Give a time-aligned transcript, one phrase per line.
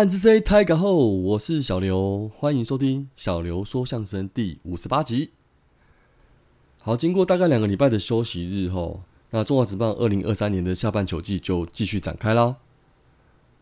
[0.00, 5.32] 暗之 C 开个后，我是小刘，欢迎收听小刘说相声第五十八集。
[6.78, 12.56] 好，经过大概两个礼拜的休息日后，那中华职棒二零二三年的下半球季就继续展开啦。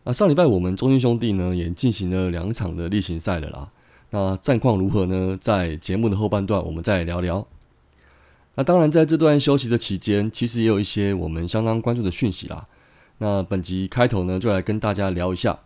[0.05, 3.67] 那上礼拜我们中信兄弟呢也进行了两场的例行赛了啦。
[4.11, 5.37] 那战况如何呢？
[5.41, 7.45] 在节目的后半段我们再聊聊。
[8.55, 12.63] 那当然，在这段休息的期间，其实也有一些我们相当关注的讯息啦。
[13.17, 15.59] 那本集开头呢，就来跟大家聊一下。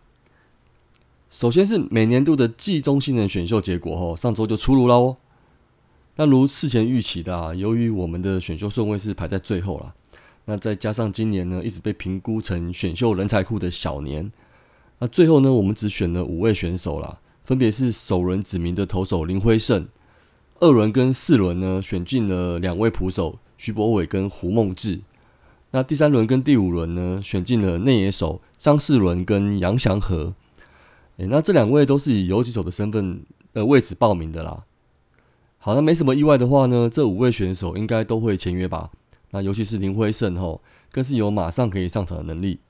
[1.34, 5.16] 首先是每年度的季中新人选秀结果哦，上周就出炉了哦。
[6.14, 9.94] 那如事前预期的啊，由于我们的选秀顺位是排在最后了，
[10.44, 14.30] 那再加上今年呢一直被评估成选秀人才库的小年，
[15.00, 19.88] 那最后呢我们只选了五位选手啦，分别是首轮指名的投手林辉胜，
[20.60, 25.00] 二轮跟四轮呢选进了两位捕手徐博伟跟胡梦志，
[25.72, 30.34] 那第三轮跟第五轮呢选进了内野手张世伦跟杨祥和。
[31.16, 34.64] 诶，那这两位都是以游击手的身份的位置报名的啦。
[35.58, 38.90] 好，那没什么意外的话呢，这五位选手应该都会签约吧？
[39.30, 40.60] 那尤其是林辉胜吼，
[40.92, 42.60] 更是有马上可以上场的能力。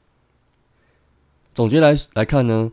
[1.54, 2.72] 总结来来看呢，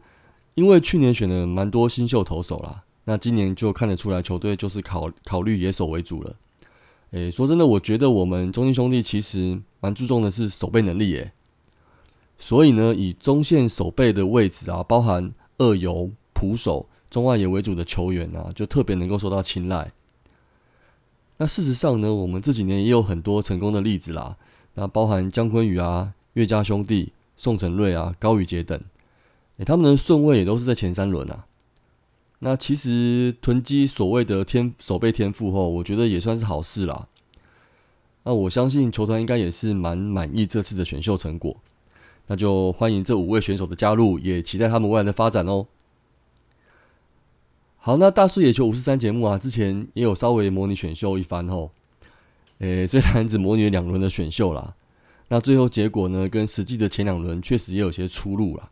[0.56, 6.36] 因为去年选了蛮多新秀投手啦，那今年就看得出来球队就是考考虑野手为主了。
[7.12, 11.34] 诶，说真的，我觉得我们中信兄弟其实蛮注重的是守备能力耶。
[12.38, 19.92] 所以呢，以中线守备的位置啊，包含二游、捕手、中外野为主的球员啊，就特别能够受到青睐。
[21.38, 24.38] 那事实上呢，我们这几年也有很多成功的例子啦。
[24.74, 28.82] 那包含姜昆宇啊、岳家兄弟、宋承瑞啊、高宇杰等，
[29.58, 31.46] 诶，他们的顺位也都是在前三轮啊。
[32.40, 37.08] 那其实囤积所谓的天守备天赋后，我觉得也算是好事啦。
[38.24, 41.58] 那我相信球团应该也是蛮满意这次的选秀成果。
[42.28, 45.68] 那就欢迎这五位选手的加入，也期待他们未来的发展哦。
[47.78, 51.72] 好，那大树野球五十三节目啊，之前也有稍微模拟选秀一番哦。
[52.60, 54.76] 诶，虽然只模拟了两轮的选秀啦，
[55.30, 58.70] 那最后结果呢，跟实际的前两轮确实也有些出入啦。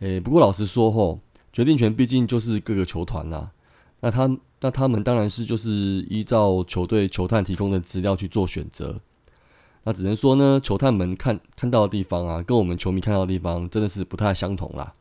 [0.00, 1.20] 诶，不过老实说吼，
[1.52, 3.52] 决定权毕竟就是各个球团啦。
[4.00, 5.70] 那他那他们当然是就是
[6.10, 9.00] 依照球队球探提供的资料去做选择。
[9.84, 14.94] 那只能说呢，球探们看看到的地方啊，跟我们球迷看到的地方真的是不太相同啦。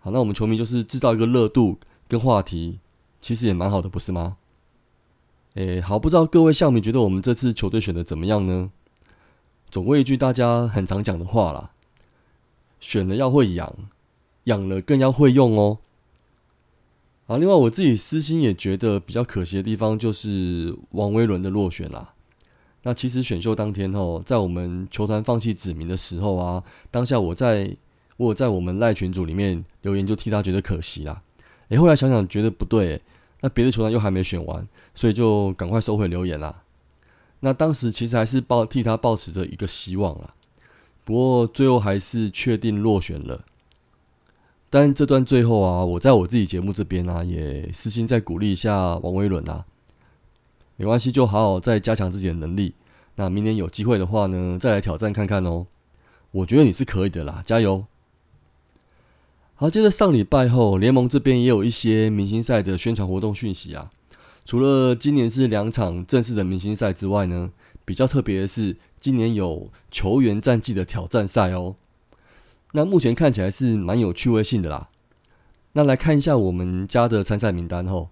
[0.00, 2.78] 好，那我们球迷就是制造一个热度跟话题，
[3.20, 4.36] 其实也蛮好的，不是吗？
[5.54, 8.70] 诶，好，不知道各位笑迷觉得我们这次球队选的怎么样呢？
[9.70, 11.70] 总归一句大家很常讲的话啦，
[12.80, 13.74] 选了要会养，
[14.44, 15.78] 养了更要会用哦。
[17.26, 22.14] 啊，另外我自己私心也觉得比较可惜的地方，就是王威伦的落选啦。
[22.82, 27.76] 那其实选秀当天哦，在我们球团放弃指名的时候啊，当下我在
[28.16, 31.22] 我在我们赖群组里面留言，就替他觉得可惜啦。
[31.68, 33.00] 诶，后来想想觉得不对，
[33.42, 36.62] 那别的球团又还没选完，所以就赶快收回留言啦。
[37.40, 40.34] 那当时其实还是抱替他抱持着一个希望啦，
[41.04, 43.44] 不过最后还是确定落选了。
[44.68, 49.64] 但这段最后啊，我在我自己节目这边啊，也私心再鼓励一下王威伦啊。
[50.80, 52.72] 没关系，就好好再加强自己的能力。
[53.16, 55.66] 那明年有机会的话呢，再来挑战看看哦。
[56.30, 57.84] 我觉得你是可以的啦，加油！
[59.56, 63.90] 好，接着上礼拜后，联盟这边也有一些明星赛的宣传活动讯息啊。
[64.46, 67.50] 除了今年是两场正式的明星赛之外呢，
[67.84, 71.76] 比较特别的是，今年有球员战绩的挑战赛哦。
[72.72, 74.88] 那目前看起来是蛮有趣味性的啦。
[75.74, 78.08] 那来看一下我们家的参赛名单后。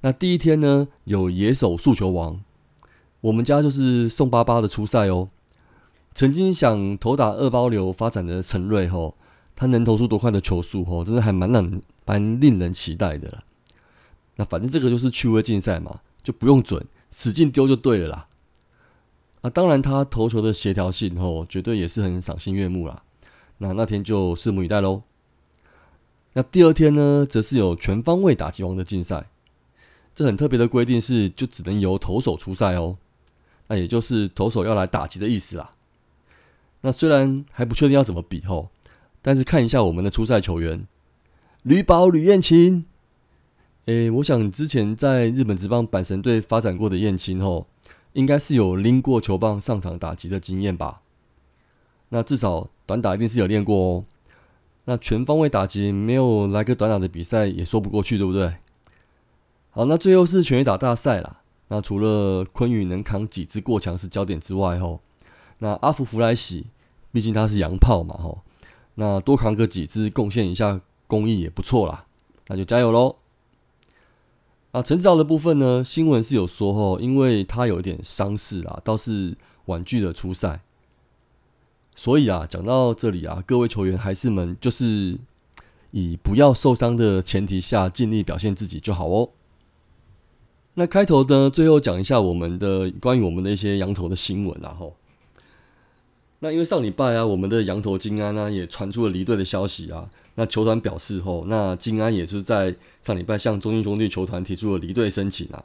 [0.00, 2.40] 那第一天呢，有野手速球王，
[3.20, 5.28] 我们家就是宋巴巴的初赛哦。
[6.14, 9.16] 曾经想投打二包流发展的陈瑞吼，
[9.56, 13.42] 他能投出多快的球速吼，真的还蛮让蛮令人期待的啦。
[14.36, 18.26] 那反正这个就是趣味竞赛嘛，就不用准，使劲丢就对了啦。
[19.42, 23.02] 啊，当然他投球的协调性吼，绝对也是很赏心悦目啦。
[23.58, 25.02] 那那天就拭目以待喽。
[26.34, 29.28] 那第二天呢，则是有全方位打击王的竞赛。
[30.18, 32.96] 这很特别的规定是，就只能由投手出赛哦。
[33.68, 35.70] 那也就是投手要来打击的意思啦。
[36.80, 38.70] 那虽然还不确定要怎么比吼，
[39.22, 40.88] 但是看一下我们的出赛球员
[41.62, 42.84] 吕宝吕燕青。
[43.86, 47.68] 诶，我想之前在日本职棒阪神队发展过的燕青吼，
[48.14, 51.02] 应该是有拎过球棒上场打击的经验吧？
[52.08, 54.04] 那至少短打一定是有练过哦。
[54.86, 58.54] 那全方位打击没有来个短打的比赛也说不过去，对不对？
[59.78, 61.40] 好，那最后是全垒打大赛啦。
[61.68, 65.00] 那除了昆宇能扛几支过强是焦点之外，吼，
[65.58, 66.66] 那阿福弗莱喜，
[67.12, 68.40] 毕竟他是洋炮嘛，吼，
[68.96, 72.06] 那多扛个几支，贡献一下公益也不错啦。
[72.48, 73.18] 那就加油喽！
[74.72, 79.36] 啊，陈子豪的部分呢，新闻是有说吼，因为他有一点伤势啦，倒是
[79.66, 80.62] 婉拒了出赛。
[81.94, 85.16] 所以啊，讲到这里啊，各位球员还是们就是
[85.92, 89.30] 以不要受伤的前提下，尽力表现自己就好哦。
[90.78, 94.94] 那开头呢，最后讲一下我们的关于我们的一些羊头的新闻啊，吼。
[96.38, 100.08] 那因为上礼拜啊，我们的羊头金安呢也传出了离队的消息啊。
[100.36, 105.64] 那球团表示后，那金安也是在上礼拜向中信兄弟球团提出了离队申请啊。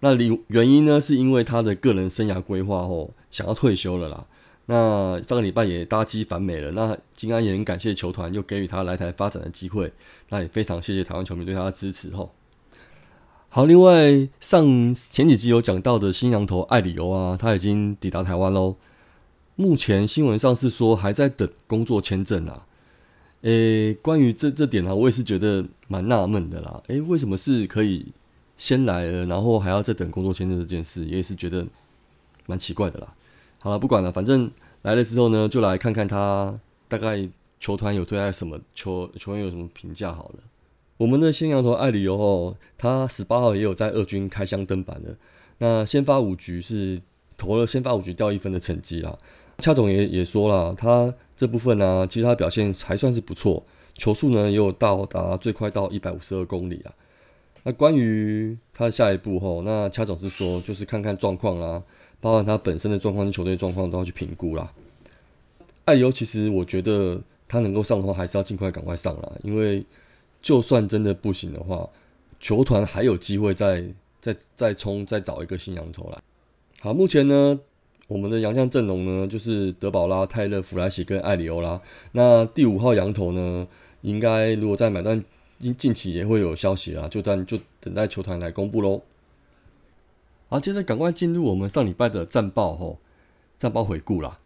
[0.00, 4.26] 那离原因呢，是因为他的个人生涯规划后想要退休了啦。
[4.66, 6.72] 那上个礼拜也搭机返美了。
[6.72, 9.90] 那金安也很感谢球团又给予他来台发展的机会。
[10.28, 12.34] 那也非常谢谢台湾球迷对他的支持吼。
[13.54, 18.76] 好，另外上前几集有讲到的新羊头艾里欧啊，他已经抵达台湾喽。
[19.56, 22.64] 目前新闻上是说还在等工作签证啊。
[23.42, 26.82] 诶，关于这这点呢，我也是觉得蛮纳闷的啦。
[26.86, 28.06] 诶，为什么是可以
[28.56, 31.66] 先来了，然后还要再等工作签证这件事，也是觉得
[32.46, 33.14] 蛮奇怪的啦。
[33.58, 34.50] 好了，不管了，反正
[34.80, 36.58] 来了之后呢，就来看看他
[36.88, 37.28] 大概
[37.60, 40.36] 球团有对他什么球球员有什么评价好了。
[41.02, 45.16] 我们的新羊头艾里欧哦，他十八号也有在二军开箱登板的。
[45.58, 47.02] 那先发五局是
[47.36, 49.18] 投了先发五局掉一分的成绩啊。
[49.58, 53.64] 恰总也也说了，他这部分呢，其实他表现还算是不错，
[53.94, 56.94] 球速呢也有到达最快到一百五十二公里啊。
[57.64, 61.82] 那关于他的下一步吼，那恰总是说就是看看状况啦，
[62.20, 64.72] 包含他本身的状况跟球队状况都要去评估啦。
[65.84, 69.84] 艾里欧其实我觉得他能够上的话，还是要尽快赶快上啦，因为。
[70.42, 71.88] 就算真的不行的话，
[72.40, 73.84] 球团还有机会再
[74.20, 76.20] 再再冲，再找一个新羊头来。
[76.80, 77.60] 好，目前呢，
[78.08, 81.80] 我们的洋将阵容呢，就是德保拉、泰勒、弗莱西跟艾里欧拉。
[82.10, 83.68] 那第五号羊头呢，
[84.00, 85.24] 应该如果在买断
[85.60, 89.02] 近近期也会有消息啦，就等就等待球团来公布喽。
[90.48, 92.98] 好，接着赶快进入我们上礼拜的战报吼，
[93.56, 94.36] 战报回顾啦。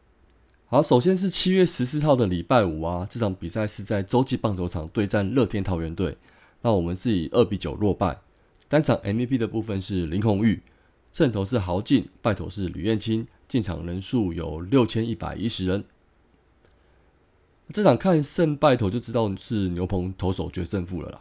[0.69, 6.19] 好，首先是七月十四号的礼拜五啊，这场比赛是在洲际棒球场对战乐天桃园队。
[6.63, 8.19] 那我们是以二比九落败。
[8.67, 10.65] 单场 MVP 的部分是林红玉，
[11.13, 15.85] 胜投是豪进，败投是吕彦青，进场人数有六千一百一十人。
[17.73, 21.21] 这场看胜败投就知道是牛棚投手决胜负了啦。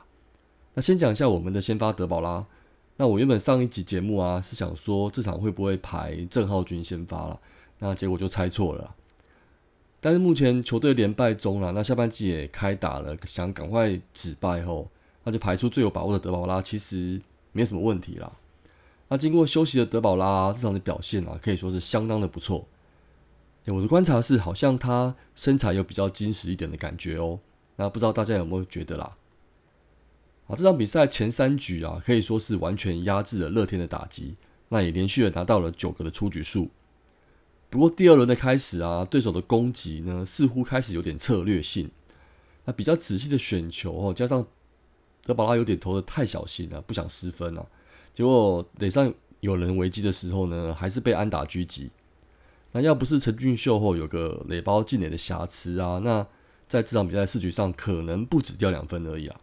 [0.73, 2.47] 那先讲一下我们的先发德保拉。
[2.97, 7.39] 那我原本上一集节目啊是想说这场会不会排郑浩君先发了，
[7.77, 8.95] 那结果就猜错了。
[10.05, 14.87] 但是目前球队连败中了，那下半季也开打了，想赶快止败后，
[15.23, 17.19] 那就排出最有把握的德保拉，其实
[17.53, 18.31] 没什么问题啦。
[19.07, 22.67] 那经过休息的德保拉这场的表现啊，可以说是相当的不错。
[23.65, 27.39] 我的观察是，好像他身材有比较精实一点的感觉哦。
[27.77, 29.17] 那不知道大家有没有觉得啦？
[30.45, 34.35] 啊，这场比赛前三局啊，可以说是完全压制了乐天的打击，
[34.69, 36.69] 那也连续的拿到了九个的出局数。
[37.69, 41.89] 不过第二轮的开始啊，对手的攻击呢似乎开始有点策略性，
[42.63, 44.45] 那比较仔细的选球哦，加上
[45.23, 47.65] 德保拉有点投的太小心了，不想失分啊，
[48.13, 51.91] 结果垒上有人危机的时候呢，还是被安打狙击。
[52.71, 56.27] 那要不是陈俊秀后有个垒包进垒的瑕疵啊，那
[56.67, 59.39] 在这场比赛四局上可能不止掉两分而已啊。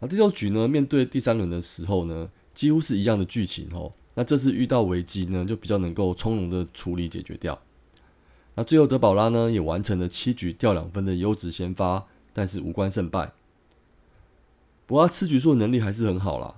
[0.00, 3.92] 那第六局呢，面对第三轮的时候呢，几乎是一样的剧情哦。
[4.18, 7.56] 那这次遇到危机呢，就比较能够从容的处理解决掉。
[8.56, 13.30] 那最后德保拉呢，也完成了七局掉两分的优质先发，但是无关胜败。
[14.86, 16.56] 不过他吃局数能力还是很好啦。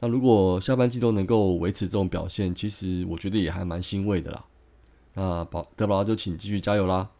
[0.00, 4.44] 那如果下半季都能够维持这种表现，其实我觉得也还蛮欣慰的啦。
[5.14, 7.10] 那保德保拉就请继续加油啦。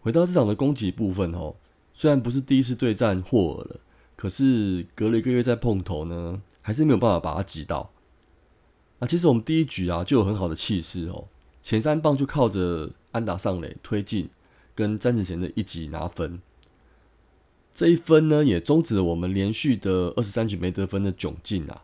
[0.00, 1.56] 回到市场的攻击部分哦，
[1.92, 3.80] 虽然不是第一次对战霍尔了，
[4.16, 7.91] 可是隔了一个月再碰头呢，还是没有办法把他击倒。
[9.02, 11.24] 那其实我们第一局啊就有很好的气势哦，
[11.60, 14.30] 前三棒就靠着安打上垒推进，
[14.76, 16.38] 跟詹子贤的一击拿分。
[17.72, 21.82] 这一分呢也终止了我们连续的二十三局没得分的窘境啊。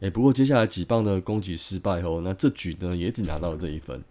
[0.00, 4.02] 哎，不过接下来几棒的攻击失败后，那这局呢也只拿到了这一分。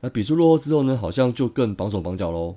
[0.00, 2.56] 那比数落后之后呢，好像就更绑手绑脚喽。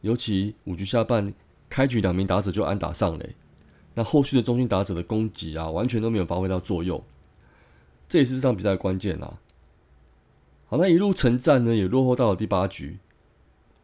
[0.00, 1.32] 尤其五局下半
[1.68, 3.36] 开局两名打者就安打上垒，
[3.94, 7.00] 那后续的中心打者的攻击啊，完全都没有发挥到作用。
[8.08, 9.38] 这也是这场比赛的关键啊！
[10.68, 12.98] 好，那一路成战呢，也落后到了第八局。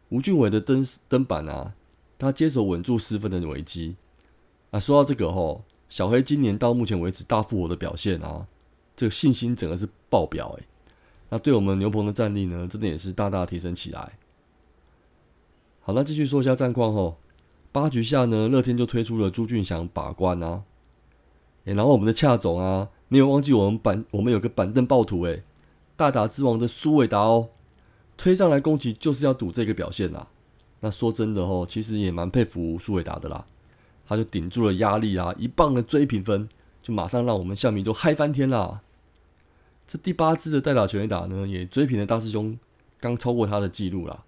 [0.09, 1.73] 吴俊伟的登登板啊，
[2.17, 3.95] 他接手稳住失分的危机。
[4.71, 8.47] 啊，说到这个吼，小黑今年到目前为止大复活的表现啊，
[8.95, 10.63] 这个信心整个是爆表诶。
[11.29, 14.13] 那对我们牛棚的战力呢，真的也是大大提升起来。
[15.81, 17.17] 好，那继续说一下战况吼。
[17.71, 20.63] 八局下呢，乐天就推出了朱俊祥把关啊，
[21.65, 25.43] 诶，然后我们的恰总啊，没有忘记我们板，我们有个板凳暴徒诶，
[25.95, 27.49] 大打之王的苏伟达哦，
[28.17, 30.29] 推上来攻击就是要赌这个表现啦。
[30.79, 33.45] 那说真的哦，其实也蛮佩服苏伟达的啦，
[34.07, 36.49] 他就顶住了压力啊，一棒的追平分，
[36.81, 38.81] 就马上让我们校迷都嗨翻天啦。
[39.85, 42.57] 这第八支的代打全垒打呢，也追平了大师兄
[42.99, 44.23] 刚超过他的记录啦。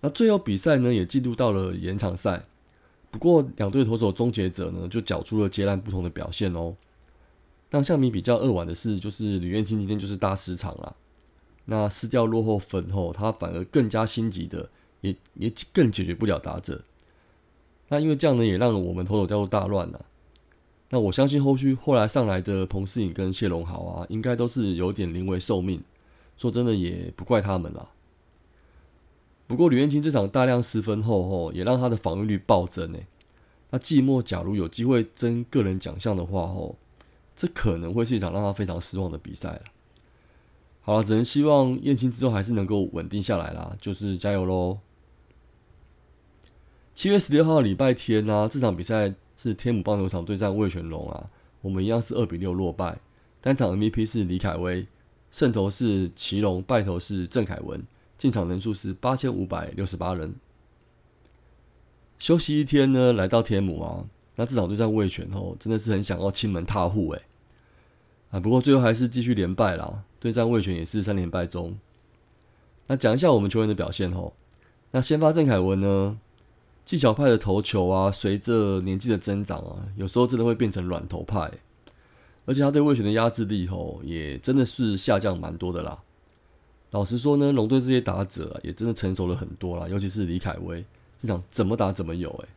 [0.00, 2.44] 那最后比赛呢，也进入到了延长赛。
[3.10, 6.76] 不过两队投手终结者呢，就缴出了截然不同的表现哦。
[7.76, 10.96] 让象迷比较扼腕的是，就是吕彦青今天就是大失场了。
[11.66, 14.70] 那失掉落后分后，他反而更加心急的，
[15.02, 16.82] 也也更解决不了打者。
[17.88, 20.06] 那因为这样呢，也让我们投手掉入大乱了。
[20.88, 25.82] 那我相信后续后来上来的彭世颖跟谢龙豪啊，应该都是有点临危受命。
[26.38, 27.90] 说真的，也不怪他们啦。
[29.46, 33.06] 不过吕彦青这场大量失分后，吼也让他的防御率暴增诶。
[33.68, 36.76] 那季末假如有机会争个人奖项的话，吼
[37.36, 39.60] 这可能会是一场让他非常失望的比赛了。
[40.80, 44.78] 好了，只能希望燕青之后还是能够稳定下来啦，就是加油喽。
[46.94, 49.14] 七月十六号礼拜天呢，这场比赛。
[49.38, 51.28] 是天母棒球场对战魏全龙啊，
[51.60, 52.98] 我们一样是二比六落败。
[53.42, 54.86] 单场 MVP 是李凯威，
[55.30, 60.36] 胜投是祁隆，败投是郑凯文，进场人数是八千五百六十八人。
[62.18, 67.22] 休息一天呢，来到天母啊，那这场对战魏全哦，真的是很想要亲门踏户诶。
[68.30, 71.76] 啊，不过最后还是继续连败啦，对战魏全也是三连败中。
[72.86, 74.32] 那讲一下我们球员的表现哦，
[74.92, 76.18] 那先发郑凯文呢？
[76.84, 81.50] 技巧派的投球啊，随着年纪的增长啊，有时候真的会变成软头派，
[82.44, 86.00] 而且他对魏权的压制力吼，也真的是下降蛮多的啦。
[86.92, 90.84] 老实说呢，龙队这些打者啊，也真的成熟了很多啦，尤其是李凯威，
[91.18, 92.48] 这场怎么打怎么有诶。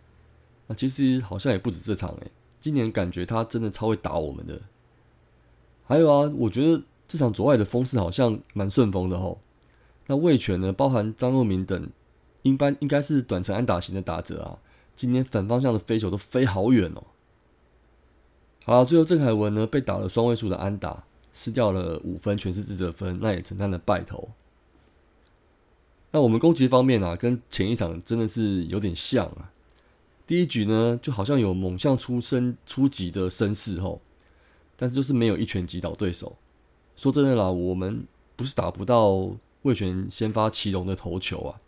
[0.70, 4.62] 那其实好像也不止这场诶，今年感觉他真的超会打我们的。
[5.86, 9.42] 还有啊，我觉得这场左外的风势好像蛮顺风的吼。
[10.08, 11.90] 那魏权呢，包含张若明等。
[12.42, 14.60] 一般应该是短程安打型的打者啊，
[14.96, 17.04] 今天反方向的飞球都飞好远哦。
[18.64, 24.30] 好，最后郑凯文呢被打了双位数的安打，失掉了五分，全是自责分，那也承担了败投。
[26.12, 29.52] 那我们攻击方面啊，跟前一场真的是有点像啊。
[30.30, 34.00] 第一局呢，就好像有猛将出身初级的声势吼，
[34.76, 36.38] 但是就是没有一拳击倒对手。
[36.96, 38.06] 说真的啦，我们
[38.36, 41.60] 不是打不到魏权先发祁隆的头球啊。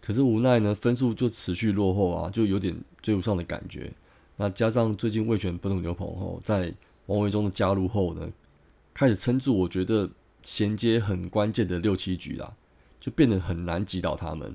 [0.00, 3.92] 可是无奈呢，分数就持续落后啊，就有点追不上的感觉。
[4.38, 6.74] 那加上最近魏权本土牛棚后，在
[7.06, 8.28] 王维忠的加入后呢，
[8.92, 10.10] 开始撑住，我觉得
[10.42, 12.54] 衔接很关键的六七局啦，
[12.98, 14.52] 就变得很难击倒他们。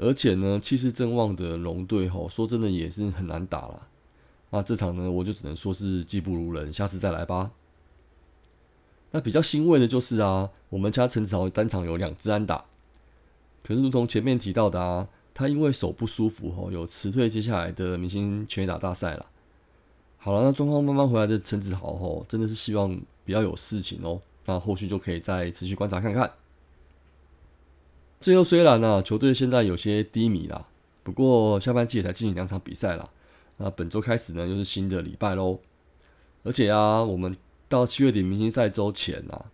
[0.00, 3.86] 而且呢，气势正旺的龙队吼，说真的也是很难打了。
[4.48, 7.50] 那这场呢，我就只能说是技不如人，下次再来吧。
[9.10, 12.64] 那比较欣慰的就是啊，我们家陈子豪单场有两支安打。
[13.62, 19.26] 可是，如同前面提到的啊，他因为手不舒服吼，有辞退接下来的明星拳打大赛了。
[20.16, 24.20] 好了，那状况慢慢回来的陈子豪吼，真的是希望比较有事情哦。
[24.46, 26.32] 那后续就可以再持续观察看看。
[28.20, 30.66] 最后，虽然呢球队现在有些低迷啦，
[31.02, 33.08] 不过下半季也才进行两场比赛啦。
[33.56, 35.58] 那本周开始呢，又是新的礼拜喽。
[36.42, 37.34] 而且啊，我们
[37.66, 39.46] 到七月底明星赛周前啊，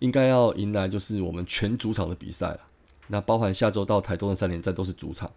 [0.00, 2.60] 应该要迎来就是我们全主场的比赛了。
[3.06, 5.30] 那包含下周到台东的三连战都是主场。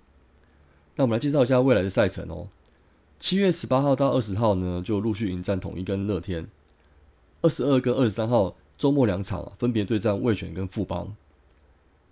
[0.96, 2.48] 那我们来介绍一下未来的赛程哦。
[3.20, 6.48] 七月十八号到二十号呢，就陆续迎战统一跟乐天。
[7.42, 11.16] 二十二跟二十三号周末两场分别对战味全跟富邦。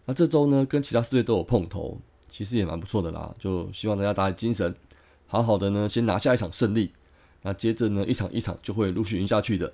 [0.06, 3.34] 那这周呢，跟其他四队都有碰头，其实也蛮不错的啦。
[3.40, 4.76] 就希望大家打起精神，
[5.28, 6.92] 好好的呢，先拿下一场胜利。
[7.44, 9.74] 那接着呢，一场一场就会陆续赢下去的。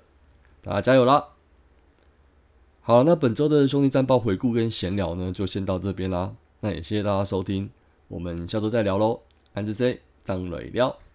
[0.62, 1.28] 大家加油啦！
[2.80, 6.34] 好，那本周的兄弟战报回顾跟闲聊呢，就先到这边啦。
[6.60, 7.70] 那也谢谢大家收听，
[8.08, 9.22] 我们下周再聊喽。
[9.54, 11.09] 安子 C 张磊聊。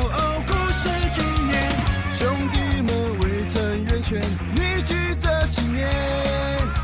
[0.00, 1.52] 傲骨谁纪念？
[2.18, 2.20] 兄
[2.52, 2.88] 弟们
[3.20, 3.22] 围
[3.52, 4.20] 成圆圈，
[4.54, 5.88] 凝聚着信念。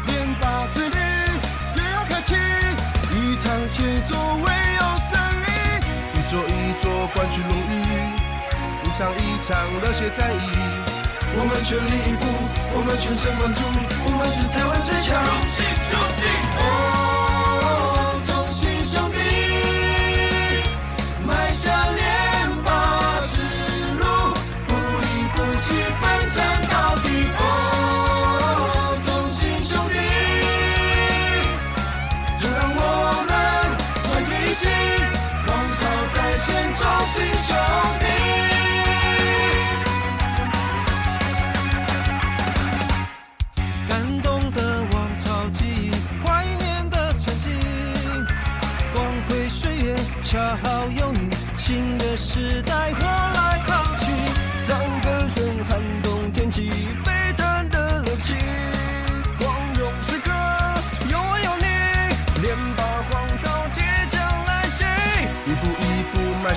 [0.07, 0.97] 联发之力，
[1.75, 2.35] 就要开启
[3.15, 4.45] 一场前所未
[4.77, 5.12] 有的胜
[5.45, 5.47] 利。
[6.15, 6.85] 一座一座
[7.15, 7.73] 冠军荣誉，
[8.85, 9.49] 一场一场
[9.81, 10.38] 热血战役。
[11.37, 12.23] 我们全力以赴，
[12.75, 13.61] 我们全神贯注，
[14.07, 15.12] 我们是台湾最强。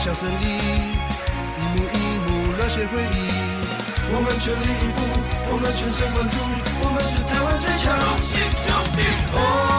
[0.04, 3.30] 小胜利一幕一幕热血回忆
[4.12, 5.00] 我们全力以赴
[5.52, 6.38] 我们全神贯注
[6.84, 7.96] 我们是台湾最强。
[7.96, 8.34] 荣幸
[8.66, 9.71] 兄弟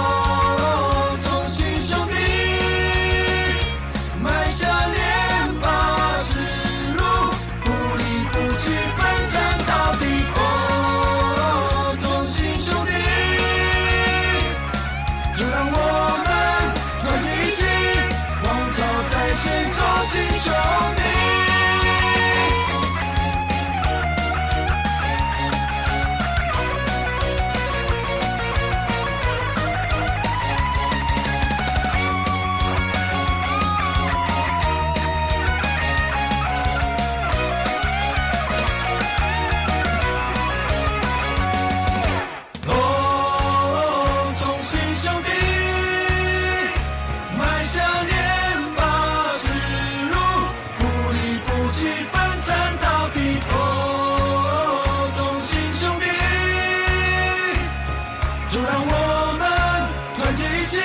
[60.33, 60.81] 团结一心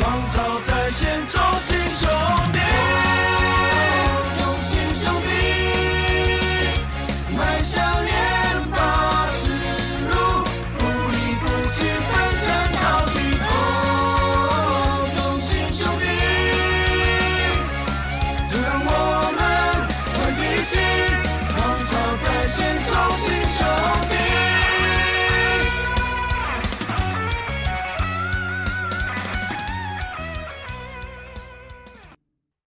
[0.00, 0.90] 芒草在